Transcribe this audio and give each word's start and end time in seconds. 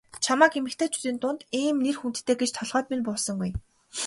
Чамайг 0.23 0.53
эмэгтэйчүүдийн 0.59 1.17
дунд 1.21 1.41
ийм 1.61 1.77
нэр 1.83 1.95
хүндтэй 1.99 2.35
гэж 2.39 2.49
толгойд 2.57 2.87
минь 2.89 3.05
буусангүй. 3.05 3.51